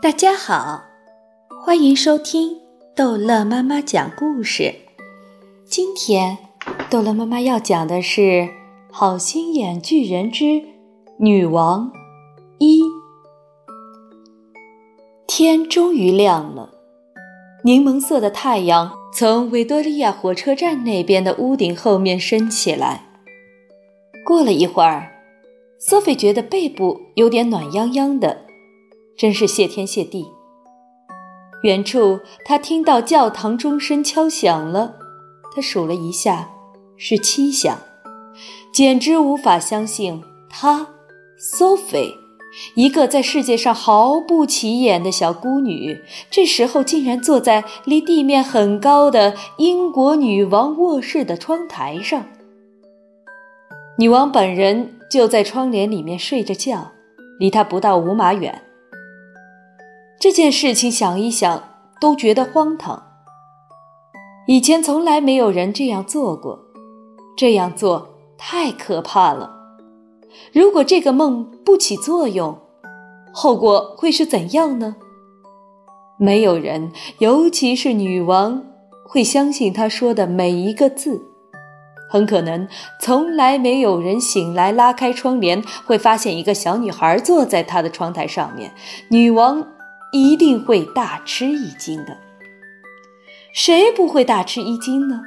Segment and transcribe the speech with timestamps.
[0.00, 0.84] 大家好，
[1.48, 2.56] 欢迎收听
[2.94, 4.72] 逗乐妈妈讲故事。
[5.64, 6.38] 今天
[6.88, 8.20] 逗乐妈妈要讲的是
[8.92, 10.62] 《好心眼巨人之
[11.18, 11.90] 女王
[12.58, 12.80] 一》。
[15.26, 16.70] 天终于亮了，
[17.64, 23.02] 柠檬色的太阳从维多利亚火车站那边的屋顶后面升起来。
[24.24, 25.10] 过了一会儿，
[25.80, 28.47] 索菲觉得背部有点暖洋洋的。
[29.18, 30.28] 真是谢天谢地。
[31.64, 34.94] 远处，他听到教堂钟声敲响了，
[35.52, 36.50] 他数了一下，
[36.96, 37.76] 是七响，
[38.72, 40.86] 简直无法相信，她
[41.36, 42.14] ，Sophie，
[42.76, 52.24] 一个在世界上毫不起眼的小孤女，这时候竟然坐在离地面很高的英国女王卧室的窗台上。
[53.98, 56.92] 女王本人就在窗帘里面睡着觉，
[57.40, 58.62] 离她不到五码远。
[60.20, 61.62] 这件事情想一想
[62.00, 63.04] 都觉得荒唐。
[64.48, 66.58] 以前从来没有人这样做过，
[67.36, 69.54] 这样做太可怕了。
[70.52, 72.58] 如果这个梦不起作用，
[73.32, 74.96] 后果会是怎样呢？
[76.18, 78.64] 没有人，尤其是女王，
[79.06, 81.26] 会相信她说的每一个字。
[82.10, 82.66] 很可能
[83.00, 88.74] 从来没有人醒来拉开窗帘，会发现一个小女孩坐在她的窗台上面。
[89.10, 89.64] 女王。
[90.12, 92.16] 一定会大吃一惊的。
[93.52, 95.22] 谁不会大吃一惊呢？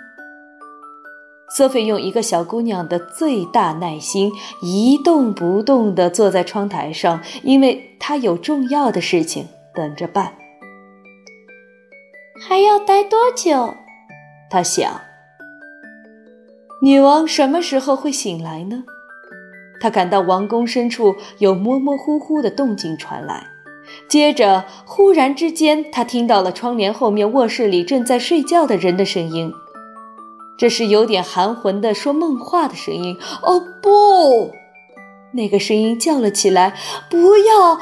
[1.54, 10.34] 索菲用一个小姑娘的最大耐心，一动不动地坐在窗台上，因为她有重要的事情等着办。
[12.48, 13.76] 还要待多久？
[14.50, 15.02] 她想。
[16.82, 18.86] 女王什么时候会醒来呢？
[19.82, 23.51] 她感到王宫深处有模模糊糊的动静传来。
[24.12, 29.54] 接着，忽然之间，他听到了窗帘后面卧室里正在睡觉的人的声音，
[30.58, 33.18] 这是有点含混的说梦话的声音。
[33.42, 34.52] 哦不！
[35.34, 36.78] 那个声音叫了起来
[37.10, 37.80] ：“不要，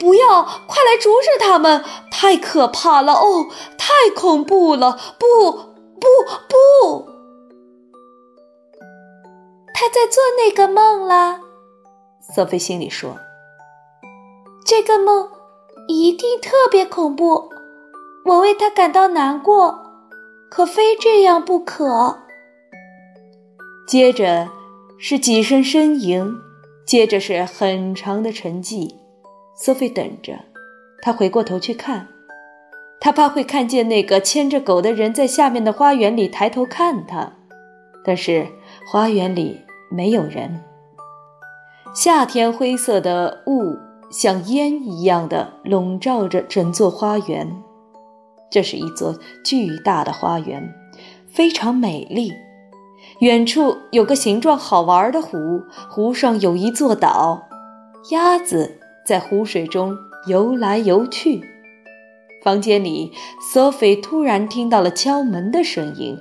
[0.00, 1.84] 不要，快来阻止他们！
[2.10, 3.12] 太可怕了！
[3.12, 3.46] 哦，
[3.78, 4.98] 太恐怖了！
[5.16, 6.08] 不，不，
[6.48, 7.08] 不！
[9.72, 11.38] 他在做那个梦了。”
[12.34, 13.16] 索菲心里说
[14.66, 15.30] ：“这个梦。”
[15.90, 17.48] 一定特别恐怖，
[18.26, 19.74] 我为他感到难过，
[20.50, 22.18] 可非这样不可。
[23.86, 24.50] 接着
[24.98, 26.30] 是几声呻吟，
[26.86, 28.96] 接着是很长的沉寂。
[29.56, 30.34] 索菲等着，
[31.00, 32.06] 他回过头去看，
[33.00, 37.32] 他怕会看见那个牵着狗的人在下面的花园里抬头看他，
[38.04, 38.46] 但是
[38.86, 39.58] 花园里
[39.90, 40.62] 没有人。
[41.94, 43.87] 夏天灰色的雾。
[44.10, 47.62] 像烟一样的笼罩着整座花园，
[48.50, 50.72] 这是一座巨大的花园，
[51.28, 52.32] 非常美丽。
[53.20, 57.48] 远处有个形状好玩的湖，湖上有一座岛，
[58.10, 61.42] 鸭子在湖水中游来游去。
[62.42, 63.12] 房间里，
[63.52, 66.16] 索菲突然听到了敲门的声音，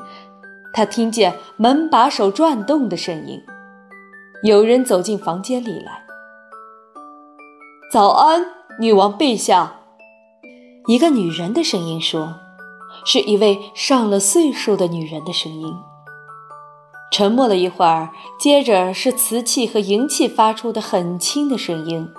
[0.73, 3.41] 她听见门把手转动的声音，
[4.43, 6.06] 有人走进房间里来。
[7.89, 8.45] 早安，
[8.81, 9.79] 女王陛下。
[10.87, 12.35] 一个女人的声音说
[13.05, 15.73] ：“是一位上了岁数的女人的声音。”
[17.13, 22.09] 沉默了一会儿，接着是瓷器和银器发出的很轻的声音：“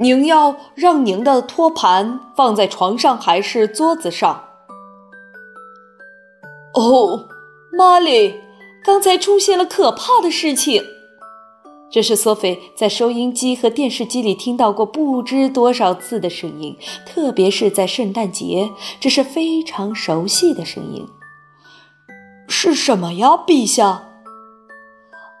[0.00, 4.44] 您要让您的托盘放在床上还是桌子上？”
[6.72, 7.28] 哦，
[7.76, 8.40] 玛丽，
[8.82, 10.82] 刚才出现了可怕的事情。
[11.92, 16.74] 这是索菲在收音机和电视机里听到过不知多少次的声音，
[17.06, 21.06] 特别是在圣诞节，这是非常熟悉的声音。
[22.48, 24.04] 是什么呀，陛下？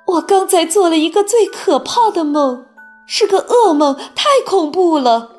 [0.08, 2.66] 我刚才做了一个最可怕的梦，
[3.06, 5.30] 是个噩梦，太恐怖了。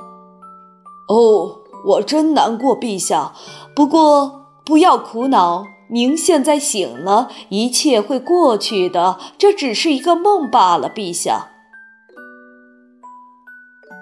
[1.09, 3.33] 哦，我真难过，陛下。
[3.75, 5.63] 不过不要苦恼。
[5.93, 9.19] 您现在醒了，一切会过去的。
[9.37, 11.51] 这只是一个梦罢了，陛下。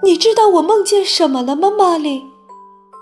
[0.04, 2.24] 你知道我梦见什么了吗，玛丽？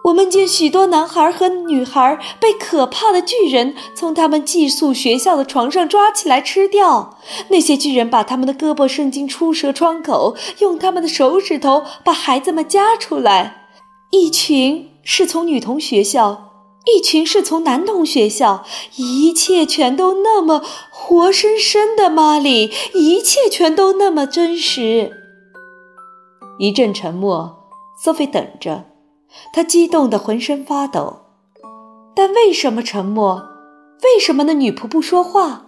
[0.06, 7.18] 我梦见许多男孩和女孩被可怕的巨人从他们寄宿学校的床上抓起来吃掉。
[7.50, 13.68] 那些巨人把他们的胳膊伸进出蛇窗口，用他们的手指头把孩子们夹出来。
[14.10, 16.49] 一群是从女童学校。
[16.96, 18.66] 一群是从男童学校，
[18.96, 25.12] 一切全都那么活生生的，玛丽，一切全都那么真实。
[26.58, 27.70] 一阵沉默，
[28.04, 28.86] 索菲等着，
[29.54, 31.22] 他激动得浑身发抖。
[32.16, 33.48] 但为什么沉默？
[34.04, 35.68] 为什么那女仆不说话？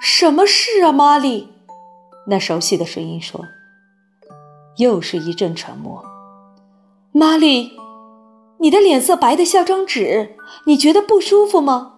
[0.00, 1.48] 什么事啊，玛丽？
[2.28, 3.40] 那熟悉的声音说。
[4.78, 6.02] 又是一阵沉默。
[7.12, 7.72] 玛丽，
[8.62, 10.36] 你的脸色白得像张纸，
[10.66, 11.94] 你觉得不舒服吗？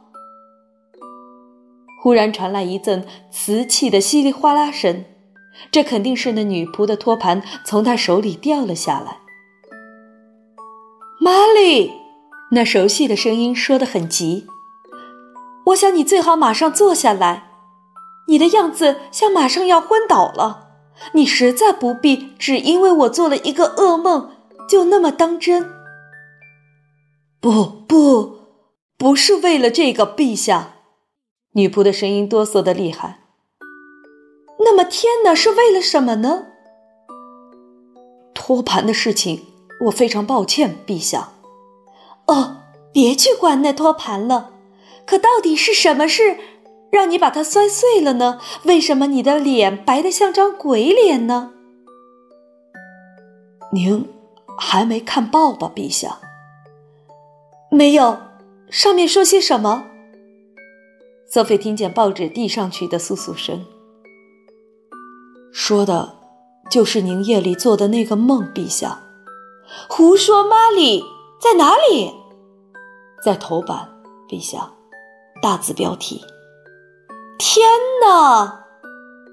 [2.02, 5.04] 忽然传来一阵瓷器的稀里哗啦声，
[5.70, 9.18] 这肯定是那女仆的托盘从她手里掉了下来。
[11.20, 11.92] 玛丽，
[12.52, 14.46] 那熟悉的声音说得很急。
[15.66, 17.50] 我想你最好马上坐下来，
[18.28, 20.68] 你的样子像马上要昏倒了。
[21.12, 24.30] 你实在不必只因为我做了一个噩梦
[24.66, 25.83] 就那么当真。
[27.44, 28.38] 不不，
[28.96, 30.76] 不是为了这个，陛下。
[31.52, 33.18] 女仆的声音哆嗦的厉害。
[34.60, 36.46] 那么天呢，是为了什么呢？
[38.32, 39.44] 托盘的事情，
[39.82, 41.34] 我非常抱歉，陛下。
[42.28, 42.62] 哦，
[42.94, 44.52] 别去管那托盘了。
[45.04, 46.38] 可到底是什么事，
[46.90, 48.40] 让你把它摔碎了呢？
[48.62, 51.52] 为什么你的脸白得像张鬼脸呢？
[53.70, 54.08] 您
[54.56, 56.20] 还没看报吧，陛下？
[57.74, 58.18] 没有，
[58.70, 59.86] 上面说些什么？
[61.28, 63.64] 索菲听见报纸递上去的簌簌声，
[65.52, 66.14] 说的，
[66.70, 69.00] 就是您夜里做的那个梦，陛下。
[69.88, 71.04] 胡说，玛丽
[71.40, 72.12] 在哪里？
[73.24, 73.88] 在头版，
[74.28, 74.70] 陛下，
[75.42, 76.24] 大字标题。
[77.40, 77.66] 天
[78.06, 78.66] 哪！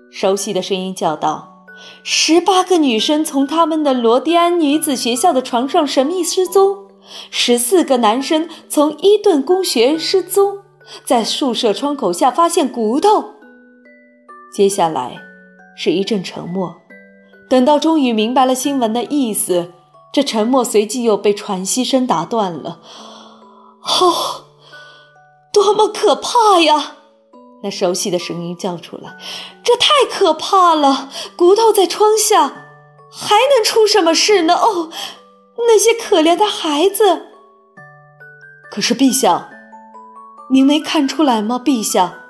[0.10, 1.68] 熟悉的声音叫道
[2.04, 6.88] ：“十八个女生从他们的罗迪安女子学校的床上神秘失踪，
[7.30, 10.60] 十四个男生从伊顿公学失踪。”
[11.06, 13.36] 在宿舍窗口下发现骨头。
[14.54, 15.20] 接下来
[15.78, 16.76] 是一阵沉默。
[17.50, 19.72] 等到终于明白了新闻的意思，
[20.12, 22.80] 这沉默随即又被喘息声打断了。
[23.84, 24.46] 哦，
[25.54, 26.98] 多么可怕呀！
[27.64, 29.18] 那熟悉的声音叫出来
[29.64, 31.10] ：“这太可怕了！
[31.38, 32.48] 骨头在窗下，
[33.12, 34.56] 还能出什么事呢？
[34.56, 34.90] 哦，
[35.68, 37.28] 那些可怜的孩子。
[38.72, 39.50] 可是陛下。”
[40.52, 42.26] 您没看出来吗，陛下？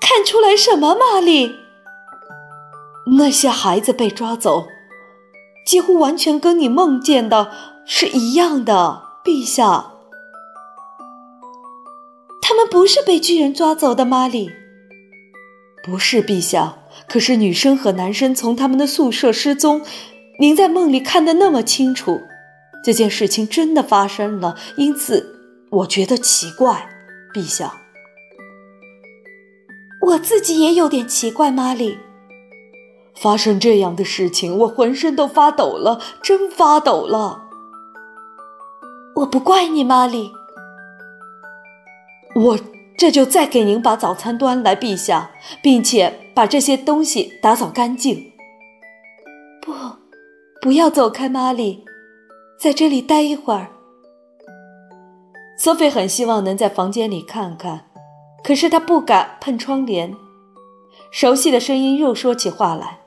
[0.00, 1.54] 看出来什么，玛丽？
[3.16, 4.66] 那些孩子被抓走，
[5.64, 7.52] 几乎完全跟你梦见的
[7.86, 9.92] 是一样的，陛下。
[12.42, 14.50] 他们不是被巨人抓走的，玛丽。
[15.84, 16.78] 不是，陛下。
[17.08, 19.82] 可是女生和男生从他们的宿舍失踪，
[20.38, 22.20] 您在梦里看得那么清楚，
[22.84, 25.32] 这件事情真的发生了，因此。
[25.70, 26.88] 我觉得奇怪，
[27.34, 27.80] 陛下。
[30.06, 31.98] 我自己也有点奇怪，玛丽。
[33.16, 37.42] 发生这样的事情，我浑身都发抖了，真发抖了。
[39.16, 40.30] 我不怪你，玛丽。
[42.36, 42.58] 我
[42.96, 48.33] 这就再给您把早餐端来，陛下，并且把这些东西打扫干净。
[50.64, 51.84] 不，要走开，玛丽，
[52.58, 53.68] 在这里待一会儿。
[55.58, 57.90] 索菲很希望能在房间里看看，
[58.42, 60.16] 可是她不敢碰窗帘。
[61.10, 63.00] 熟悉的声音又说起话来：“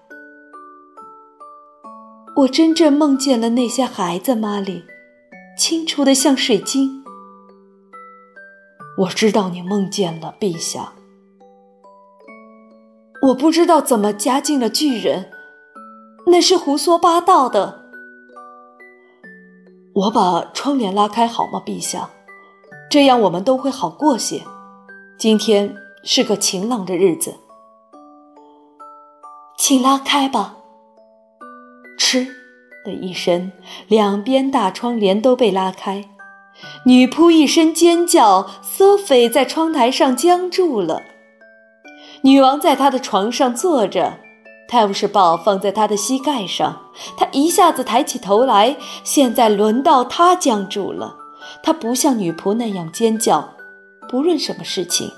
[2.37, 4.83] 我真正梦见了那些孩子，玛丽，
[5.57, 7.04] 清楚的像水晶。
[8.99, 10.94] 我知道你梦见了，陛下。
[13.23, 15.31] 我不知道怎么加进了巨人，
[16.30, 17.86] 那是胡说八道的。
[19.94, 22.10] 我把窗帘拉开好吗，陛下？”
[22.92, 24.42] 这样我们都会好过些。
[25.18, 27.36] 今天是个晴朗的日子，
[29.57, 30.56] 请拉开吧。
[31.98, 32.28] 嗤
[32.86, 33.52] 的一声，
[33.88, 36.10] 两边大窗帘都被拉开。
[36.86, 41.02] 女仆一声尖叫，索菲在窗台上僵住了。
[42.22, 44.19] 女王在她的床上坐着，
[44.68, 46.81] 泰晤士报放在他的膝盖上。
[47.16, 51.16] 他一下子抬起头来，现在轮到他僵住了。
[51.64, 53.47] 他不像女仆那样尖叫，
[54.09, 55.09] 不论什么事情，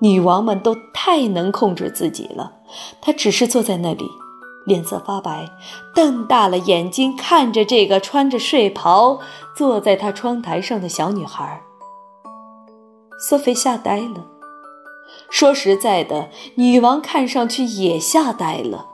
[0.00, 2.52] 女王们都太能控制自己了。
[3.00, 4.04] 她只是坐在那里，
[4.66, 5.48] 脸色发白，
[5.94, 9.20] 瞪大了眼睛看着这个穿着睡袍
[9.56, 11.62] 坐在她窗台上的小女孩。
[13.28, 14.37] 索菲吓呆了。
[15.30, 18.86] 说实在的，女王看上去也吓呆了。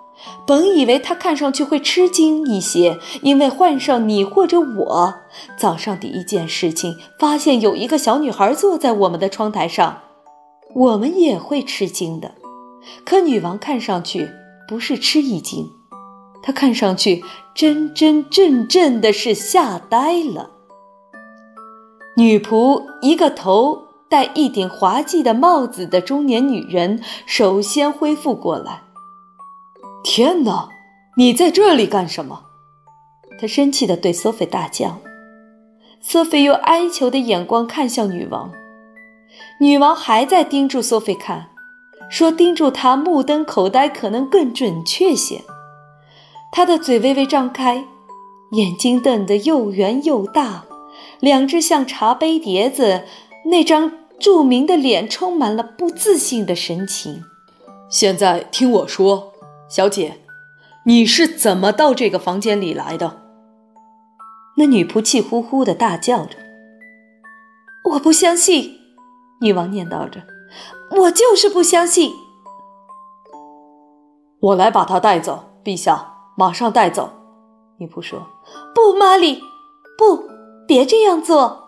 [0.47, 5.15] 本以为她看上去会吃惊一些，因为换上你或者我，
[5.59, 10.01] 早上第一件事情发现有一个小女孩坐在我们的窗台上，
[10.75, 12.33] 我们也会吃惊的。
[13.05, 14.31] 可女王看上去
[14.67, 15.71] 不是吃一惊，
[16.43, 17.23] 她看上去
[17.55, 20.51] 真真正正的是吓呆了。
[22.17, 23.83] 女仆，一个头
[24.15, 28.83] 戴一顶滑稽的帽子的中年女人，首先恢复过来。
[30.05, 30.69] 天哪，
[31.17, 32.45] 你在这里干什么？
[33.41, 35.01] 她生气地对索菲大叫。
[36.01, 38.53] 索菲用哀求的眼光看向女王，
[39.59, 41.49] 女王还在盯住索菲看，
[42.09, 45.43] 说：“盯住她目瞪口呆可能更准确些。”
[46.55, 47.85] 她的嘴微微张开，
[48.53, 50.67] 眼睛瞪得又圆又大，
[51.19, 53.03] 两只像茶杯碟子，
[53.47, 57.25] 那张著名的脸充满了不自信的神情。
[57.89, 59.33] 现在听我说，
[59.69, 60.21] 小姐，
[60.87, 63.21] 你是怎么到这个房间里来的？
[64.57, 66.37] 那女仆气呼呼的大叫着
[67.91, 68.79] ：“我不相信！”
[69.43, 70.23] 女王念叨着
[70.97, 72.13] ：“我就是不相信！”
[74.41, 77.11] 我来把她带走，陛下，马上带走。”
[77.79, 78.29] 女仆说。
[78.75, 79.43] “不，玛丽，
[79.99, 80.29] 不，
[80.69, 81.63] 别这样做。”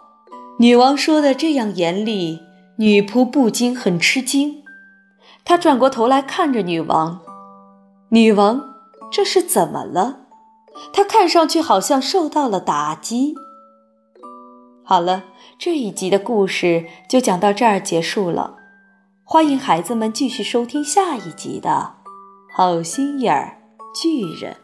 [0.58, 2.40] 女王说的这样严厉，
[2.76, 4.62] 女仆不禁很吃惊。
[5.44, 7.20] 她转过头来看着女王
[8.08, 8.62] ：“女王，
[9.12, 10.20] 这是怎么了？”
[10.94, 13.34] 她看上去好像受到了打击。
[14.82, 15.24] 好了，
[15.58, 18.56] 这一集的故事就讲到这儿结束了。
[19.24, 21.96] 欢迎孩子们继续收听下一集的
[22.56, 23.58] 《好心眼儿
[23.94, 24.56] 巨人》。